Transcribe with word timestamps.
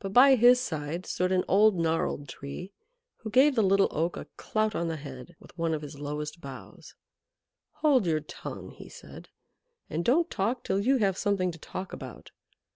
But 0.00 0.12
by 0.12 0.34
his 0.34 0.58
side 0.58 1.06
stood 1.06 1.30
an 1.30 1.44
old 1.46 1.78
gnarled 1.78 2.28
Tree, 2.28 2.72
who 3.18 3.30
gave 3.30 3.54
the 3.54 3.62
Little 3.62 3.86
Oak 3.92 4.16
a 4.16 4.24
clout 4.36 4.74
on 4.74 4.88
the 4.88 4.96
head 4.96 5.36
with 5.38 5.56
one 5.56 5.72
of 5.72 5.82
his 5.82 5.96
lowest 6.00 6.40
boughs. 6.40 6.96
"Hold 7.74 8.04
your 8.04 8.18
tongue," 8.18 8.72
he 8.72 8.88
said, 8.88 9.28
"and 9.88 10.04
don't 10.04 10.28
talk 10.28 10.64
till 10.64 10.80
you 10.80 10.96
have 10.96 11.16
something 11.16 11.52
to 11.52 11.58
talk 11.60 11.92
about. 11.92 12.32